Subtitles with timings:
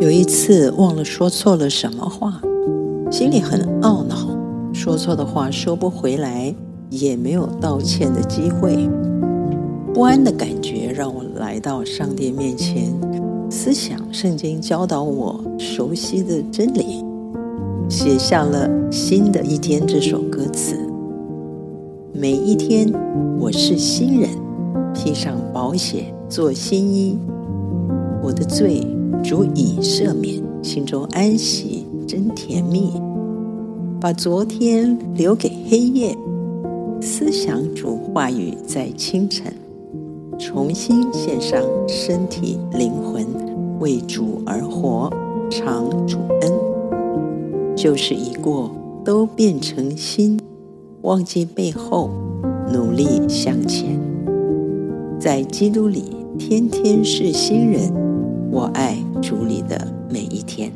[0.00, 2.40] 有一次忘了说错了什么话，
[3.10, 4.34] 心里很懊恼，
[4.72, 6.54] 说错的话收不回来，
[6.88, 8.88] 也没有道歉的机会。
[9.92, 12.90] 不安的感觉让我来到上帝面前，
[13.50, 17.04] 思想圣经教导我熟悉的真理，
[17.86, 20.78] 写下了《新的一天》这首歌词。
[22.14, 22.90] 每一天，
[23.38, 24.30] 我是新人，
[24.94, 27.18] 披上保险做新衣，
[28.22, 28.86] 我的罪
[29.22, 32.90] 主已赦免，心中安息真甜蜜。
[34.00, 36.16] 把昨天留给黑夜，
[37.00, 39.52] 思想主话语在清晨，
[40.38, 43.26] 重新献上身体灵魂，
[43.78, 45.12] 为主而活，
[45.50, 46.52] 尝主恩，
[47.76, 48.70] 旧事已过，
[49.04, 50.40] 都变成新。
[51.02, 52.10] 忘记背后，
[52.72, 54.00] 努力向前，
[55.18, 56.04] 在基督里
[56.38, 57.92] 天天是新人。
[58.52, 58.96] 我爱
[59.30, 60.72] 主里的每一天。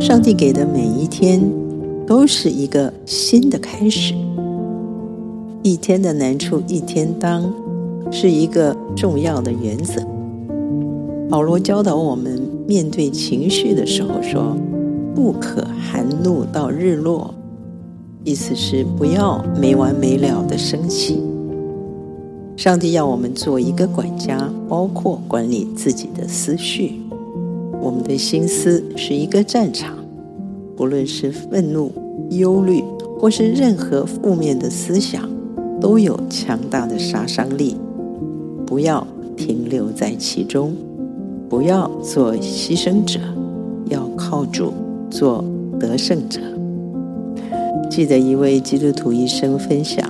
[0.00, 1.40] 上帝给的每一天
[2.04, 4.12] 都是一个新的开始。
[5.62, 7.54] 一天的难处一天当，
[8.10, 10.04] 是一个重要的原则。
[11.30, 14.56] 保罗教导我们面对情绪的时候说
[15.14, 17.32] ：“不可含怒到日落。”
[18.24, 21.22] 意思是不要没完没了的生气。
[22.56, 27.00] 上帝要我们做一个管家，包括管理自己的思绪。
[27.80, 29.98] 我们的心思是一个战场，
[30.76, 31.90] 不论是愤怒、
[32.30, 32.82] 忧虑，
[33.18, 35.28] 或是任何负面的思想，
[35.80, 37.76] 都有强大的杀伤力。
[38.64, 39.04] 不要
[39.36, 40.74] 停留在其中，
[41.48, 43.18] 不要做牺牲者，
[43.90, 44.72] 要靠主
[45.10, 45.44] 做
[45.78, 46.40] 得胜者。
[47.90, 50.08] 记得一位基督徒医生分享，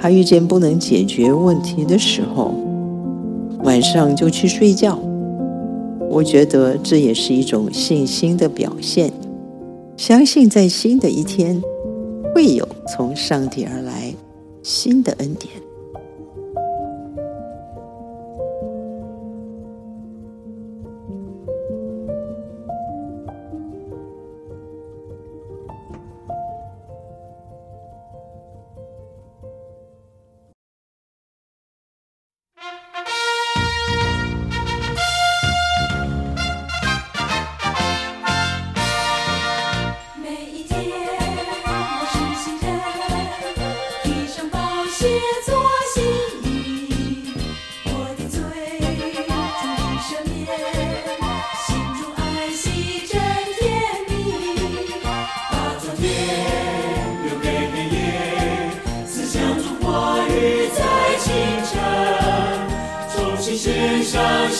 [0.00, 2.54] 他遇见不能解决问题的时候，
[3.64, 4.98] 晚上就去睡觉。
[6.08, 9.12] 我觉得这也是一种信心的表现，
[9.98, 11.62] 相信在新的一天
[12.34, 14.14] 会有从上帝而来
[14.62, 15.52] 新的恩典。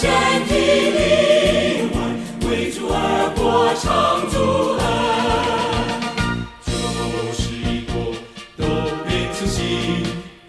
[0.01, 0.11] 上身
[0.47, 0.55] 体
[0.97, 2.01] 灵魂，
[2.49, 2.97] 为主而
[3.37, 3.39] 活，
[3.75, 3.85] 尝
[4.31, 4.35] 主
[4.81, 4.83] 恩。
[6.65, 6.73] 旧
[7.35, 7.93] 事已过，
[8.57, 8.65] 都
[9.05, 9.61] 变成新。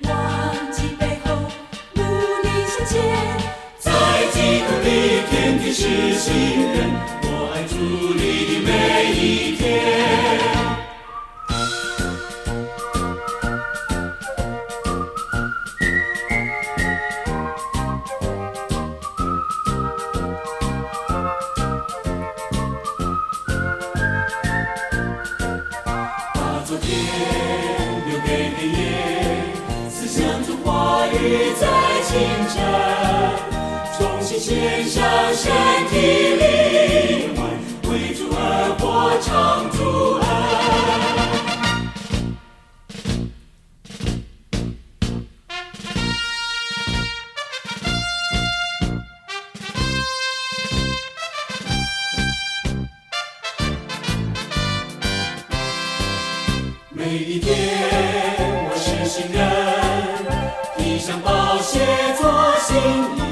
[0.04, 0.10] 忘
[0.72, 1.36] 记背后，
[1.96, 2.96] 努力向前。
[3.78, 3.92] 在
[4.32, 4.88] 基督里，
[5.30, 5.84] 天天实
[6.16, 6.30] 行
[31.14, 31.68] 雨在
[32.04, 32.10] 清
[32.50, 32.56] 晨，
[33.98, 35.52] 重新献上身
[35.90, 35.96] 体
[36.36, 37.40] 灵魂，
[37.92, 38.40] 为主而
[38.80, 39.78] 活，唱主
[40.16, 40.26] 恩。
[56.94, 57.50] 每一天，
[58.70, 59.71] 我是新人。
[61.02, 61.80] 像宝鞋
[62.22, 63.31] 做新衣，